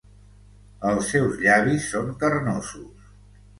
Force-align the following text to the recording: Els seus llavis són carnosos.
Els 0.91 1.09
seus 1.11 1.37
llavis 1.43 1.87
són 1.93 2.11
carnosos. 2.25 3.09